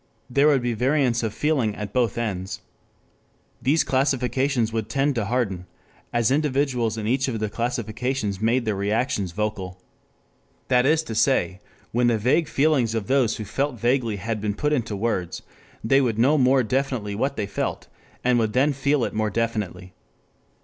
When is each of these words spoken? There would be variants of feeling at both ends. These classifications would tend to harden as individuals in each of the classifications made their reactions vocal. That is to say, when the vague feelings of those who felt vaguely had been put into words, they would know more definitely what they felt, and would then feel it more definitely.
There 0.31 0.47
would 0.47 0.63
be 0.63 0.73
variants 0.73 1.21
of 1.21 1.31
feeling 1.31 1.75
at 1.75 1.93
both 1.93 2.17
ends. 2.17 2.61
These 3.61 3.83
classifications 3.83 4.73
would 4.73 4.89
tend 4.89 5.13
to 5.13 5.25
harden 5.25 5.67
as 6.11 6.31
individuals 6.31 6.97
in 6.97 7.05
each 7.05 7.27
of 7.27 7.39
the 7.39 7.51
classifications 7.51 8.41
made 8.41 8.65
their 8.65 8.75
reactions 8.75 9.31
vocal. 9.31 9.79
That 10.69 10.87
is 10.87 11.03
to 11.03 11.13
say, 11.13 11.59
when 11.91 12.07
the 12.07 12.17
vague 12.17 12.47
feelings 12.47 12.95
of 12.95 13.05
those 13.05 13.37
who 13.37 13.45
felt 13.45 13.79
vaguely 13.79 14.15
had 14.15 14.41
been 14.41 14.55
put 14.55 14.73
into 14.73 14.95
words, 14.95 15.43
they 15.83 16.01
would 16.01 16.17
know 16.17 16.35
more 16.35 16.63
definitely 16.63 17.13
what 17.13 17.35
they 17.37 17.45
felt, 17.45 17.87
and 18.23 18.39
would 18.39 18.53
then 18.53 18.73
feel 18.73 19.03
it 19.03 19.13
more 19.13 19.29
definitely. 19.29 19.93